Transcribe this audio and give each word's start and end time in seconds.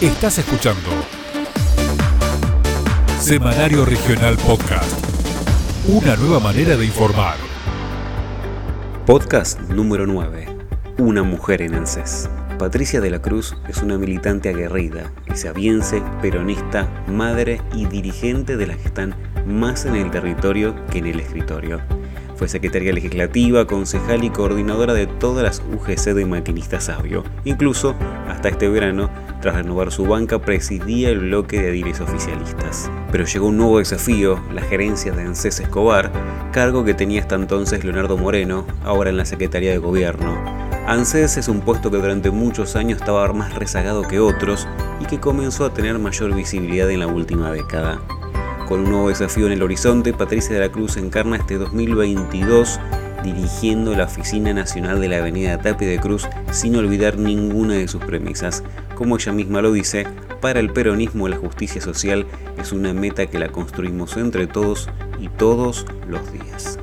Estás 0.00 0.38
escuchando 0.38 0.88
Semanario 3.18 3.84
Regional 3.84 4.34
Podcast. 4.38 4.98
Una 5.88 6.16
nueva 6.16 6.40
manera 6.40 6.74
de 6.78 6.86
informar. 6.86 7.36
Podcast 9.04 9.60
número 9.68 10.06
9. 10.06 10.46
Una 10.96 11.22
mujer 11.22 11.60
en 11.60 11.74
ANSES. 11.74 12.30
Patricia 12.58 13.02
de 13.02 13.10
la 13.10 13.20
Cruz 13.20 13.54
es 13.68 13.82
una 13.82 13.98
militante 13.98 14.48
aguerrida, 14.48 15.12
isabiense, 15.30 16.02
peronista, 16.22 16.88
madre 17.06 17.60
y 17.74 17.84
dirigente 17.84 18.56
de 18.56 18.68
las 18.68 18.78
que 18.78 18.88
están 18.88 19.14
más 19.46 19.84
en 19.84 19.96
el 19.96 20.10
territorio 20.10 20.74
que 20.86 21.00
en 21.00 21.08
el 21.08 21.20
escritorio. 21.20 21.99
Fue 22.40 22.48
secretaria 22.48 22.94
legislativa, 22.94 23.66
concejal 23.66 24.24
y 24.24 24.30
coordinadora 24.30 24.94
de 24.94 25.06
todas 25.06 25.44
las 25.44 25.62
UGC 25.74 26.14
de 26.14 26.24
Maquinista 26.24 26.80
Sabio. 26.80 27.22
Incluso, 27.44 27.94
hasta 28.30 28.48
este 28.48 28.66
verano, 28.70 29.10
tras 29.42 29.56
renovar 29.56 29.92
su 29.92 30.06
banca, 30.06 30.38
presidía 30.38 31.10
el 31.10 31.18
bloque 31.18 31.60
de 31.60 31.68
ediles 31.68 32.00
oficialistas. 32.00 32.90
Pero 33.12 33.26
llegó 33.26 33.48
un 33.48 33.58
nuevo 33.58 33.78
desafío, 33.78 34.40
la 34.54 34.62
gerencia 34.62 35.12
de 35.12 35.20
ANSES 35.20 35.60
Escobar, 35.60 36.10
cargo 36.50 36.82
que 36.82 36.94
tenía 36.94 37.20
hasta 37.20 37.34
entonces 37.34 37.84
Leonardo 37.84 38.16
Moreno, 38.16 38.64
ahora 38.84 39.10
en 39.10 39.18
la 39.18 39.26
Secretaría 39.26 39.72
de 39.72 39.76
Gobierno. 39.76 40.42
ANSES 40.86 41.36
es 41.36 41.48
un 41.48 41.60
puesto 41.60 41.90
que 41.90 41.98
durante 41.98 42.30
muchos 42.30 42.74
años 42.74 43.00
estaba 43.00 43.30
más 43.34 43.54
rezagado 43.54 44.08
que 44.08 44.18
otros 44.18 44.66
y 44.98 45.04
que 45.04 45.20
comenzó 45.20 45.66
a 45.66 45.74
tener 45.74 45.98
mayor 45.98 46.34
visibilidad 46.34 46.90
en 46.90 47.00
la 47.00 47.06
última 47.06 47.52
década. 47.52 48.00
Con 48.70 48.82
un 48.82 48.90
nuevo 48.90 49.08
desafío 49.08 49.46
en 49.46 49.52
el 49.52 49.64
horizonte, 49.64 50.12
Patricia 50.12 50.54
de 50.54 50.60
la 50.60 50.70
Cruz 50.70 50.96
encarna 50.96 51.34
este 51.34 51.58
2022 51.58 52.78
dirigiendo 53.24 53.96
la 53.96 54.04
Oficina 54.04 54.54
Nacional 54.54 55.00
de 55.00 55.08
la 55.08 55.16
Avenida 55.16 55.58
Tapia 55.58 55.88
de 55.88 55.98
Cruz 55.98 56.28
sin 56.52 56.76
olvidar 56.76 57.18
ninguna 57.18 57.74
de 57.74 57.88
sus 57.88 58.00
premisas. 58.00 58.62
Como 58.94 59.16
ella 59.16 59.32
misma 59.32 59.60
lo 59.60 59.72
dice, 59.72 60.06
para 60.40 60.60
el 60.60 60.72
peronismo 60.72 61.26
la 61.26 61.36
justicia 61.36 61.80
social 61.80 62.26
es 62.58 62.70
una 62.70 62.94
meta 62.94 63.26
que 63.26 63.40
la 63.40 63.48
construimos 63.48 64.16
entre 64.16 64.46
todos 64.46 64.88
y 65.18 65.28
todos 65.30 65.84
los 66.06 66.32
días. 66.32 66.78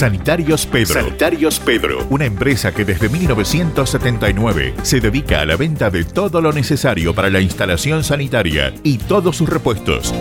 Sanitarios 0.00 0.64
Pedro. 0.64 0.94
Sanitarios 0.94 1.60
Pedro, 1.60 2.06
una 2.08 2.24
empresa 2.24 2.72
que 2.72 2.86
desde 2.86 3.10
1979 3.10 4.72
se 4.80 4.98
dedica 4.98 5.42
a 5.42 5.44
la 5.44 5.56
venta 5.56 5.90
de 5.90 6.04
todo 6.04 6.40
lo 6.40 6.54
necesario 6.54 7.14
para 7.14 7.28
la 7.28 7.42
instalación 7.42 8.02
sanitaria 8.02 8.72
y 8.82 8.96
todos 8.96 9.36
sus 9.36 9.50
repuestos. 9.50 10.14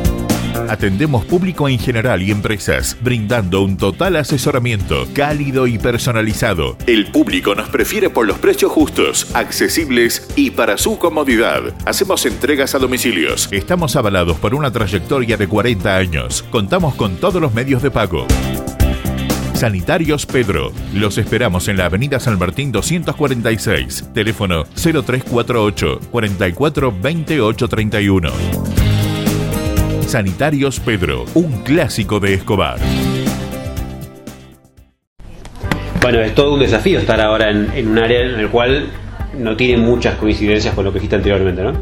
Atendemos 0.68 1.24
público 1.24 1.70
en 1.70 1.80
general 1.80 2.22
y 2.22 2.32
empresas, 2.32 2.98
brindando 3.00 3.62
un 3.62 3.78
total 3.78 4.18
asesoramiento 4.18 5.08
cálido 5.14 5.66
y 5.66 5.78
personalizado. 5.78 6.76
El 6.86 7.10
público 7.10 7.56
nos 7.56 7.70
prefiere 7.70 8.10
por 8.10 8.28
los 8.28 8.38
precios 8.38 8.74
justos, 8.74 9.34
accesibles 9.34 10.30
y 10.36 10.52
para 10.52 10.78
su 10.78 11.00
comodidad. 11.00 11.74
Hacemos 11.86 12.26
entregas 12.26 12.76
a 12.76 12.80
domicilios. 12.80 13.48
Estamos 13.50 13.96
avalados 13.96 14.38
por 14.40 14.56
una 14.56 14.72
trayectoria 14.72 15.38
de 15.38 15.48
40 15.48 15.96
años. 15.96 16.44
Contamos 16.52 16.96
con 16.96 17.16
todos 17.16 17.42
los 17.42 17.54
medios 17.54 17.82
de 17.82 17.92
pago. 17.92 18.28
Sanitarios 19.60 20.26
Pedro. 20.26 20.72
Los 20.94 21.18
esperamos 21.18 21.68
en 21.68 21.76
la 21.76 21.88
Avenida 21.88 22.18
San 22.22 22.40
Martín 22.40 22.72
246. 22.72 24.12
Teléfono 24.14 24.64
0348 24.64 26.00
44 26.10 26.94
28 27.02 27.68
31. 27.68 28.30
Sanitarios 30.08 30.80
Pedro, 30.80 31.26
un 31.34 31.62
clásico 31.64 32.22
de 32.22 32.36
Escobar. 32.36 32.80
Bueno, 36.02 36.22
es 36.22 36.34
todo 36.34 36.54
un 36.54 36.62
desafío 36.62 36.98
estar 36.98 37.20
ahora 37.20 37.52
en, 37.52 37.86
un 37.86 38.00
área 38.00 38.22
en 38.22 38.40
el 38.40 38.48
cual 38.48 38.90
no 39.38 39.58
tiene 39.58 39.84
muchas 39.84 40.16
coincidencias 40.16 40.74
con 40.74 40.86
lo 40.86 40.94
que 40.94 41.00
dijiste 41.00 41.18
anteriormente, 41.18 41.64
¿no? 41.64 41.74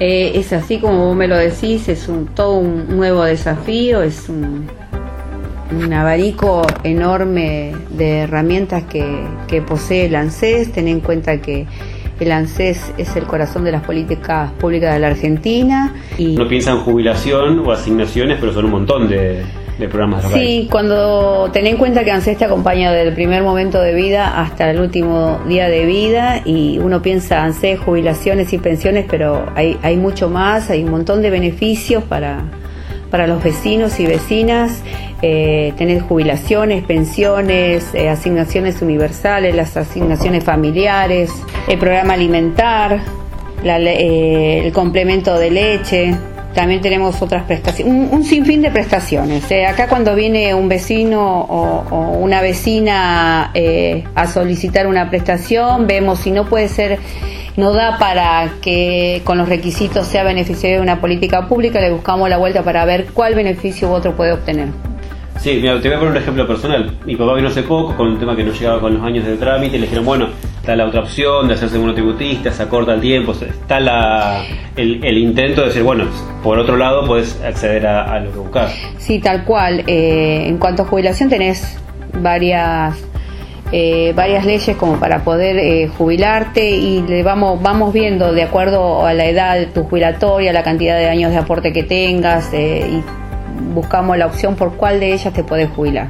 Eh, 0.00 0.32
es 0.34 0.52
así 0.52 0.78
como 0.80 1.06
vos 1.06 1.16
me 1.16 1.28
lo 1.28 1.36
decís, 1.38 1.88
es 1.88 2.08
un, 2.08 2.26
todo 2.26 2.58
un 2.58 2.94
nuevo 2.94 3.24
desafío, 3.24 4.02
es 4.02 4.28
un, 4.28 4.68
un 5.70 5.92
abanico 5.92 6.66
enorme 6.82 7.72
de 7.90 8.20
herramientas 8.20 8.84
que, 8.84 9.62
posee 9.62 10.06
el 10.06 10.14
ANSES. 10.14 10.72
Ten 10.72 10.88
en 10.88 11.00
cuenta 11.00 11.40
que 11.40 11.66
el 12.20 12.32
ANSES 12.32 12.94
es 12.98 13.16
el 13.16 13.24
corazón 13.24 13.64
de 13.64 13.72
las 13.72 13.82
políticas 13.82 14.52
públicas 14.52 14.94
de 14.94 15.00
la 15.00 15.08
Argentina. 15.08 15.94
Y 16.16 16.36
no 16.36 16.48
piensa 16.48 16.72
en 16.72 16.78
jubilación 16.78 17.60
o 17.60 17.72
asignaciones, 17.72 18.38
pero 18.40 18.52
son 18.52 18.66
un 18.66 18.70
montón 18.72 19.08
de, 19.08 19.42
programas 19.90 20.30
de 20.30 20.38
Sí, 20.38 20.68
cuando 20.70 21.50
ten 21.52 21.66
en 21.66 21.76
cuenta 21.76 22.02
que 22.02 22.10
ANSES 22.10 22.38
te 22.38 22.44
acompaña 22.44 22.90
desde 22.90 23.08
el 23.08 23.14
primer 23.14 23.42
momento 23.42 23.80
de 23.80 23.94
vida 23.94 24.40
hasta 24.40 24.70
el 24.70 24.80
último 24.80 25.40
día 25.46 25.68
de 25.68 25.86
vida 25.86 26.42
y 26.44 26.78
uno 26.78 27.02
piensa 27.02 27.44
ANSES, 27.44 27.78
jubilaciones 27.80 28.52
y 28.52 28.58
pensiones, 28.58 29.06
pero 29.08 29.46
hay, 29.54 29.78
hay 29.82 29.96
mucho 29.96 30.28
más, 30.28 30.70
hay 30.70 30.82
un 30.82 30.90
montón 30.90 31.22
de 31.22 31.30
beneficios 31.30 32.02
para, 32.04 32.42
para 33.10 33.26
los 33.26 33.42
vecinos 33.42 34.00
y 34.00 34.06
vecinas, 34.06 34.82
eh, 35.20 35.72
tener 35.76 36.00
jubilaciones, 36.00 36.84
pensiones, 36.84 37.92
eh, 37.92 38.08
asignaciones 38.08 38.80
universales, 38.82 39.52
las 39.52 39.76
asignaciones 39.76 40.44
familiares, 40.44 41.32
el 41.66 41.76
programa 41.76 42.14
alimentar, 42.14 43.00
eh, 43.64 44.62
el 44.64 44.72
complemento 44.72 45.36
de 45.36 45.50
leche. 45.50 46.14
También 46.54 46.80
tenemos 46.80 47.20
otras 47.20 47.42
prestaciones, 47.44 48.12
un, 48.12 48.24
sinfín 48.24 48.62
de 48.62 48.70
prestaciones. 48.70 49.44
acá 49.68 49.88
cuando 49.88 50.14
viene 50.14 50.54
un 50.54 50.68
vecino 50.68 51.40
o, 51.40 52.18
una 52.18 52.40
vecina 52.40 53.52
a 54.14 54.26
solicitar 54.28 54.86
una 54.86 55.10
prestación, 55.10 55.86
vemos 55.88 56.20
si 56.20 56.30
no 56.30 56.46
puede 56.46 56.68
ser 56.68 56.98
no 57.56 57.72
da 57.72 57.98
para 57.98 58.52
que 58.62 59.20
con 59.24 59.36
los 59.36 59.48
requisitos 59.48 60.06
sea 60.06 60.22
beneficiario 60.22 60.78
de 60.78 60.82
una 60.82 61.00
política 61.00 61.48
pública, 61.48 61.80
le 61.80 61.90
buscamos 61.90 62.30
la 62.30 62.38
vuelta 62.38 62.62
para 62.62 62.84
ver 62.84 63.06
cuál 63.12 63.34
beneficio 63.34 63.90
otro 63.90 64.16
puede 64.16 64.32
obtener. 64.32 64.68
Sí, 65.38 65.58
mira, 65.62 65.80
te 65.80 65.88
voy 65.88 65.96
a 65.96 66.00
poner 66.00 66.12
un 66.12 66.16
ejemplo 66.16 66.46
personal. 66.46 66.90
Mi 67.04 67.16
papá 67.16 67.34
vino 67.34 67.48
hace 67.48 67.62
poco 67.62 67.96
con 67.96 68.08
un 68.08 68.18
tema 68.18 68.34
que 68.34 68.44
no 68.44 68.52
llegaba 68.52 68.80
con 68.80 68.94
los 68.94 69.02
años 69.02 69.24
de 69.24 69.36
trámite 69.36 69.76
y 69.76 69.78
le 69.78 69.86
dijeron, 69.86 70.04
bueno, 70.04 70.28
está 70.60 70.74
la 70.74 70.86
otra 70.86 71.00
opción 71.00 71.48
de 71.48 71.54
hacerse 71.54 71.78
monotributista, 71.78 72.50
se 72.50 72.62
acorta 72.62 72.94
el 72.94 73.00
tiempo, 73.00 73.32
está 73.32 73.78
la, 73.78 74.42
el, 74.76 75.18
intento 75.18 75.62
de 75.62 75.68
decir, 75.68 75.82
bueno, 75.82 76.06
por 76.42 76.58
otro 76.58 76.76
lado 76.76 77.06
puedes 77.06 77.40
acceder 77.42 77.86
a, 77.86 78.18
lo 78.20 78.32
que 78.32 78.38
buscas. 78.38 78.74
Sí, 78.98 79.20
tal 79.20 79.44
cual. 79.44 79.84
Eh, 79.86 80.44
en 80.46 80.58
cuanto 80.58 80.82
a 80.82 80.86
jubilación 80.86 81.28
tenés 81.28 81.78
varias 82.20 83.08
eh, 83.70 84.14
varias 84.16 84.46
leyes 84.46 84.76
como 84.78 84.98
para 84.98 85.24
poder 85.24 85.58
eh, 85.58 85.88
jubilarte 85.88 86.70
y 86.70 87.02
le 87.02 87.22
vamos, 87.22 87.60
vamos 87.62 87.92
viendo 87.92 88.32
de 88.32 88.42
acuerdo 88.42 89.04
a 89.04 89.12
la 89.12 89.26
edad 89.26 89.58
tu 89.74 89.84
jubilatoria, 89.84 90.54
la 90.54 90.62
cantidad 90.62 90.96
de 90.96 91.06
años 91.06 91.32
de 91.32 91.36
aporte 91.36 91.70
que 91.70 91.82
tengas 91.82 92.50
eh, 92.54 92.88
y 92.90 93.02
buscamos 93.74 94.16
la 94.16 94.26
opción 94.26 94.56
por 94.56 94.74
cuál 94.76 95.00
de 95.00 95.12
ellas 95.12 95.32
te 95.32 95.44
puedes 95.44 95.70
jubilar. 95.70 96.08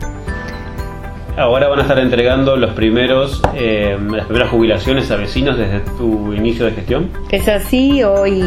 Ahora 1.38 1.69
van 1.69 1.78
a 1.78 1.82
estar 1.82 1.98
entregando 2.00 2.56
los 2.56 2.72
primeros, 2.72 3.41
las 3.54 4.25
primeras 4.26 4.50
jubilaciones 4.50 5.09
a 5.12 5.16
vecinos 5.16 5.56
desde 5.56 5.81
tu 5.97 6.32
inicio 6.32 6.66
de 6.66 6.72
gestión. 6.72 7.10
Es 7.31 7.47
así, 7.47 8.03
hoy 8.03 8.42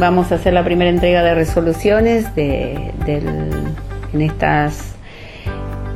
vamos 0.00 0.32
a 0.32 0.34
hacer 0.34 0.52
la 0.52 0.64
primera 0.64 0.90
entrega 0.90 1.22
de 1.22 1.36
resoluciones 1.36 2.34
de, 2.34 2.90
en 4.12 4.22
estas 4.22 4.96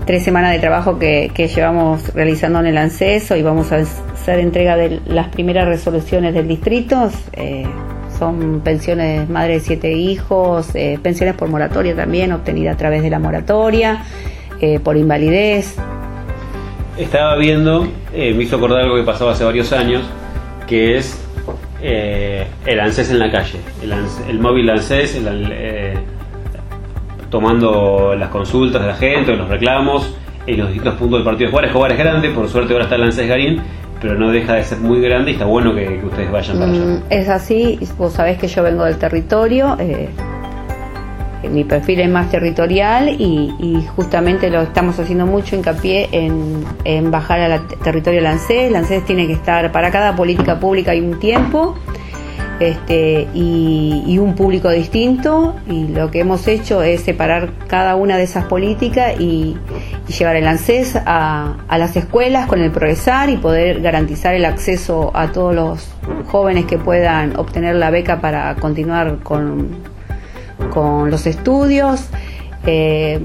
tres 0.06 0.22
semanas 0.22 0.52
de 0.52 0.60
trabajo 0.60 1.00
que, 1.00 1.32
llevamos 1.52 2.14
realizando 2.14 2.60
en 2.60 2.66
el 2.66 2.78
ANSESO 2.78 3.34
y 3.34 3.42
vamos 3.42 3.72
a 3.72 3.78
hacer 3.78 4.38
entrega 4.38 4.76
de 4.76 5.00
las 5.04 5.28
primeras 5.28 5.66
resoluciones 5.66 6.32
del 6.32 6.46
distrito. 6.46 7.10
Eh, 7.32 7.66
son 8.18 8.60
pensiones 8.60 9.28
madre 9.28 9.54
de 9.54 9.60
siete 9.60 9.92
hijos, 9.92 10.74
eh, 10.74 10.98
pensiones 11.02 11.34
por 11.34 11.48
moratoria 11.48 11.94
también, 11.94 12.32
obtenida 12.32 12.72
a 12.72 12.76
través 12.76 13.02
de 13.02 13.10
la 13.10 13.18
moratoria, 13.18 14.04
eh, 14.60 14.80
por 14.80 14.96
invalidez. 14.96 15.76
Estaba 16.96 17.36
viendo, 17.36 17.86
me 18.12 18.42
hizo 18.42 18.56
acordar 18.56 18.80
algo 18.80 18.96
que 18.96 19.02
pasaba 19.02 19.32
hace 19.32 19.44
varios 19.44 19.72
años, 19.72 20.02
que 20.66 20.96
es 20.96 21.22
el 21.82 22.80
ANSES 22.80 23.10
en 23.10 23.18
la 23.18 23.30
calle, 23.30 23.60
el, 23.82 23.92
el 24.28 24.38
móvil 24.40 24.70
ANSES, 24.70 25.16
el, 25.16 25.98
tomando 27.30 28.14
las 28.16 28.30
consultas 28.30 28.80
de 28.80 28.88
la 28.88 28.94
gente, 28.94 29.36
los 29.36 29.48
reclamos 29.48 30.14
en 30.46 30.58
los 30.58 30.68
distintos 30.68 30.94
puntos 30.94 31.18
del 31.18 31.24
partido 31.24 31.48
de 31.48 31.52
Juárez. 31.52 31.72
Juárez 31.72 31.98
grande, 31.98 32.30
por 32.30 32.48
suerte 32.48 32.72
ahora 32.72 32.84
está 32.84 32.94
el 32.94 33.02
Lancés 33.02 33.28
Garín, 33.28 33.60
pero 34.00 34.14
no 34.14 34.30
deja 34.30 34.54
de 34.54 34.64
ser 34.64 34.78
muy 34.78 35.00
grande 35.00 35.30
y 35.30 35.34
está 35.34 35.46
bueno 35.46 35.74
que, 35.74 36.00
ustedes 36.04 36.30
vayan 36.30 36.58
para 36.58 36.70
allá. 36.70 36.84
Mm, 36.84 37.02
es 37.10 37.28
así, 37.28 37.78
vos 37.96 38.12
sabés 38.12 38.38
que 38.38 38.48
yo 38.48 38.62
vengo 38.62 38.84
del 38.84 38.96
territorio. 38.96 39.76
Eh, 39.78 40.08
mi 41.50 41.64
perfil 41.64 42.00
es 42.00 42.10
más 42.10 42.30
territorial 42.30 43.08
y, 43.08 43.84
justamente 43.94 44.50
lo 44.50 44.62
estamos 44.62 44.98
haciendo 44.98 45.26
mucho 45.26 45.56
hincapié 45.56 46.08
en, 46.12 47.10
bajar 47.10 47.40
al 47.40 47.66
territorio 47.82 48.20
Lancés. 48.20 48.70
Lancés 48.70 49.04
tiene 49.04 49.26
que 49.26 49.34
estar, 49.34 49.70
para 49.72 49.90
cada 49.90 50.16
política 50.16 50.58
pública 50.58 50.92
hay 50.92 51.00
un 51.00 51.18
tiempo 51.18 51.76
este, 52.60 53.28
y, 53.34 54.18
un 54.18 54.34
público 54.34 54.70
distinto 54.70 55.54
y 55.68 55.88
lo 55.88 56.10
que 56.10 56.20
hemos 56.20 56.48
hecho 56.48 56.82
es 56.82 57.02
separar 57.02 57.50
cada 57.68 57.96
una 57.96 58.16
de 58.16 58.24
esas 58.24 58.46
políticas 58.46 59.20
y, 59.20 59.56
y 60.08 60.12
llevar 60.12 60.36
el 60.36 60.46
ANSES 60.46 60.96
a, 61.04 61.56
a, 61.68 61.78
las 61.78 61.96
escuelas 61.96 62.46
con 62.46 62.60
el 62.60 62.70
progresar 62.70 63.28
y 63.30 63.36
poder 63.36 63.80
garantizar 63.80 64.34
el 64.34 64.44
acceso 64.44 65.10
a 65.14 65.32
todos 65.32 65.54
los 65.54 65.88
jóvenes 66.26 66.66
que 66.66 66.78
puedan 66.78 67.36
obtener 67.36 67.76
la 67.76 67.90
beca 67.90 68.20
para 68.20 68.54
continuar 68.56 69.18
con, 69.22 69.68
con 70.70 71.10
los 71.10 71.26
estudios. 71.26 72.08
Eh, 72.68 73.20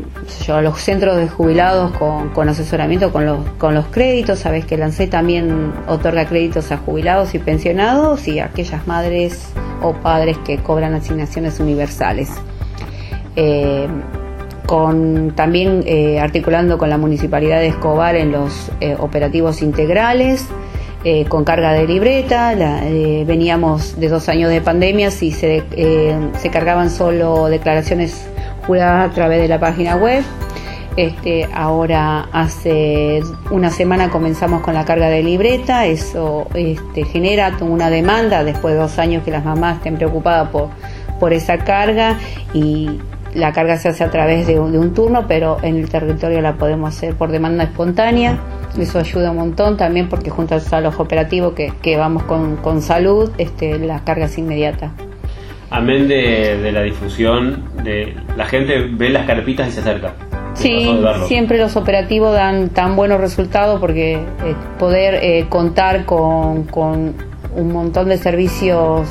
los 0.62 0.80
centros 0.80 1.18
de 1.18 1.28
jubilados 1.28 1.92
con, 1.94 2.30
con, 2.30 2.48
asesoramiento 2.48 3.12
con 3.12 3.25
los, 3.25 3.40
con 3.58 3.74
los 3.74 3.88
créditos, 3.88 4.38
sabes 4.38 4.66
que 4.66 4.75
el 4.75 4.84
ANSES 4.84 5.10
también 5.10 5.74
otorga 5.88 6.25
créditos 6.25 6.72
a 6.72 6.78
jubilados 6.78 7.34
y 7.34 7.40
pensionados 7.40 8.28
y 8.28 8.40
a 8.40 8.46
aquellas 8.46 8.86
madres 8.86 9.52
o 9.81 9.94
padres 9.94 10.38
que 10.46 10.58
cobran 10.58 10.94
asignaciones 10.94 11.60
universales. 11.60 12.30
Eh, 13.36 13.88
también 15.36 15.84
eh, 15.86 16.20
articulando 16.20 16.78
con 16.78 16.90
la 16.90 16.98
Municipalidad 16.98 17.60
de 17.60 17.68
Escobar 17.68 18.16
en 18.16 18.32
los 18.32 18.72
eh, 18.80 18.96
operativos 18.98 19.62
integrales, 19.62 20.48
con 21.30 21.44
carga 21.44 21.74
de 21.74 21.88
libreta. 21.88 22.54
veníamos 22.54 24.00
de 24.00 24.08
dos 24.08 24.30
años 24.30 24.52
de 24.52 24.62
pandemias 24.62 25.24
y 25.24 25.32
se, 25.32 25.64
se 26.38 26.50
cargaban 26.52 26.92
solo 26.92 27.48
declaraciones 27.48 28.28
juradas 28.68 29.10
a 29.10 29.14
través 29.16 29.42
de 29.42 29.48
la 29.48 29.60
página 29.60 29.96
web. 29.96 30.24
Este, 30.98 31.48
ahora 31.54 32.28
hace 32.34 33.24
una 33.50 33.70
semana 33.70 34.10
comenzamos 34.10 34.62
con 34.62 34.74
la 34.74 34.84
carga 34.84 35.08
de 35.08 35.24
libreta, 35.24 35.86
eso 35.86 36.48
este, 36.54 37.06
genera 37.06 37.56
una 37.62 37.90
demanda 37.90 38.44
después 38.44 38.74
de 38.74 38.82
dos 38.82 39.00
años 39.00 39.24
que 39.24 39.32
las 39.32 39.46
mamás 39.46 39.78
estén 39.78 39.96
preocupadas 39.96 40.50
por, 40.50 40.68
por 41.18 41.32
esa 41.32 41.60
carga 41.60 42.20
y 42.54 43.00
la 43.33 43.54
carga 43.54 43.78
se 43.78 43.89
hace 43.89 44.04
a 44.04 44.10
través 44.10 44.48
de 44.48 44.60
un, 44.60 44.94
turno, 44.94 45.25
pero 45.28 45.57
en 45.62 45.78
el 45.78 45.89
territorio 45.89 46.42
la 46.42 46.54
podemos 46.54 46.95
hacer 46.95 47.16
por 47.16 47.31
demanda 47.31 47.63
espontánea. 47.63 48.39
Eso 48.78 49.00
ayuda 49.00 49.31
un 49.31 49.38
montón 49.38 49.78
también 49.78 50.10
porque 50.10 50.30
junto 50.30 50.56
a 50.56 50.81
los 50.81 51.00
operativos 51.00 51.54
que, 51.54 51.74
que 51.81 51.98
vamos 51.98 52.24
con, 52.24 52.57
con, 52.57 52.81
salud, 52.81 53.31
este, 53.38 53.80
la 53.80 54.04
carga 54.04 54.25
es 54.25 54.38
inmediata. 54.38 54.92
Amén 55.69 56.07
de, 56.07 56.57
de, 56.57 56.72
la 56.72 56.81
difusión, 56.81 57.63
de 57.83 58.16
la 58.36 58.45
gente 58.45 58.89
ve 58.92 59.10
las 59.10 59.25
carpitas 59.25 59.69
y 59.69 59.72
se 59.72 59.80
acerca. 59.80 60.13
Sí, 60.54 60.86
siempre 61.27 61.57
los 61.57 61.77
operativos 61.77 62.34
dan 62.34 62.69
tan 62.69 62.95
buenos 62.95 63.22
resultados 63.22 63.80
porque 63.80 64.16
eh, 64.16 64.19
poder 64.77 65.16
eh, 65.16 65.45
contar 65.48 66.06
con, 66.06 66.63
con 66.63 67.16
un 67.56 67.72
montón 67.72 68.10
de 68.10 68.18
servicios 68.18 69.07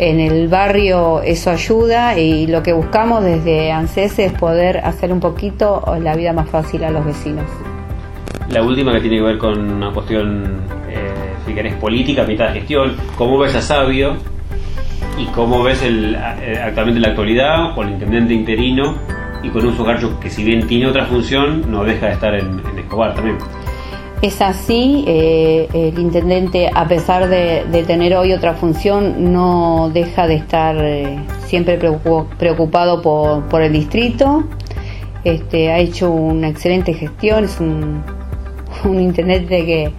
en 0.00 0.18
el 0.18 0.48
barrio 0.48 1.20
eso 1.20 1.50
ayuda 1.50 2.18
y 2.18 2.46
lo 2.46 2.62
que 2.62 2.72
buscamos 2.72 3.22
desde 3.22 3.70
ANSES 3.70 4.18
es 4.18 4.32
poder 4.32 4.78
hacer 4.78 5.12
un 5.12 5.20
poquito 5.20 5.84
la 6.00 6.16
vida 6.16 6.32
más 6.32 6.48
fácil 6.48 6.84
a 6.84 6.90
los 6.90 7.04
vecinos. 7.04 7.44
La 8.48 8.62
última 8.62 8.92
que 8.92 9.00
tiene 9.00 9.18
que 9.18 9.22
ver 9.22 9.36
con 9.36 9.58
una 9.58 9.92
cuestión, 9.92 10.62
eh, 10.88 11.34
si 11.46 11.52
querés, 11.52 11.74
política, 11.74 12.24
mitad 12.24 12.46
de 12.46 12.60
gestión, 12.60 12.96
¿cómo 13.18 13.38
ves 13.38 13.54
a 13.54 13.60
Sabio 13.60 14.16
y 15.18 15.26
cómo 15.26 15.62
ves 15.62 15.82
el, 15.82 16.14
eh, 16.14 16.58
actualmente 16.64 16.98
la 16.98 17.08
actualidad 17.08 17.74
con 17.74 17.88
el 17.88 17.92
intendente 17.92 18.32
interino 18.32 18.96
y 19.42 19.50
con 19.50 19.66
un 19.66 19.76
Socarcho 19.76 20.18
que 20.18 20.30
si 20.30 20.44
bien 20.44 20.66
tiene 20.66 20.86
otra 20.86 21.04
función, 21.04 21.70
no 21.70 21.84
deja 21.84 22.06
de 22.06 22.12
estar 22.12 22.34
en 22.34 22.62
Escobar 22.78 23.14
también? 23.14 23.36
Es 24.22 24.42
así, 24.42 25.02
eh, 25.06 25.66
el 25.72 25.98
intendente, 25.98 26.70
a 26.74 26.86
pesar 26.86 27.30
de, 27.30 27.84
tener 27.86 28.14
hoy 28.14 28.34
otra 28.34 28.52
función, 28.52 29.32
no 29.32 29.90
deja 29.94 30.26
de 30.26 30.34
estar 30.34 30.76
eh, 30.76 31.18
siempre 31.46 31.78
preocupado 31.78 33.00
por, 33.00 33.62
el 33.62 33.72
distrito. 33.72 34.44
Este, 35.24 35.72
ha 35.72 35.78
hecho 35.78 36.10
una 36.10 36.48
excelente 36.48 36.92
gestión, 36.92 37.44
es 37.44 37.60
un, 37.60 38.04
intendente 38.84 39.92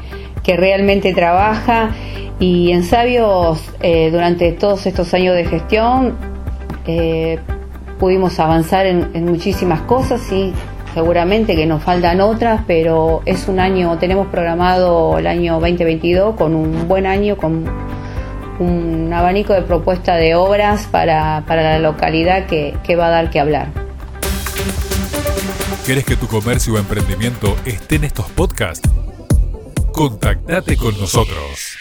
que, 0.44 0.56
realmente 0.56 1.14
trabaja 1.14 1.92
y 2.38 2.72
en 2.72 2.84
Sabios, 2.84 3.64
eh, 3.80 4.10
durante 4.12 4.52
todos 4.52 4.86
estos 4.86 5.14
años 5.16 5.36
de 5.36 5.46
gestión, 5.46 6.16
pudimos 8.00 8.40
avanzar 8.40 8.86
en 8.86 9.26
muchísimas 9.26 9.82
cosas 9.82 10.30
y 10.32 10.52
seguramente 10.94 11.56
que 11.56 11.66
nos 11.66 11.84
faltan 11.84 12.22
otras, 12.22 12.62
pero 12.68 13.22
es 13.26 13.48
un 13.48 13.60
año, 13.60 13.98
tenemos 13.98 14.28
programado 14.28 15.18
el 15.18 15.28
año 15.28 15.60
2022 15.60 16.36
con 16.36 16.56
un 16.56 16.88
buen 16.88 17.06
año, 17.06 17.38
con 17.38 17.66
un 18.60 19.12
abanico 19.14 19.54
de 19.54 19.62
propuesta 19.62 20.16
de 20.16 20.36
obras 20.36 20.88
para, 20.88 21.42
la 21.48 21.80
localidad 21.80 22.46
que, 22.46 22.76
que 22.84 22.96
va 22.96 23.08
a 23.08 23.10
dar 23.10 23.30
que 23.30 23.40
hablar. 23.40 23.70
¿Quieres 25.86 26.06
que 26.06 26.16
tu 26.16 26.28
comercio 26.28 26.76
o 26.76 26.78
emprendimiento 26.78 27.56
esté 27.66 27.96
en 27.96 28.04
estos 28.04 28.30
podcasts? 28.30 28.88
Contactate 29.92 30.78
con 30.78 30.98
nosotros. 31.00 31.81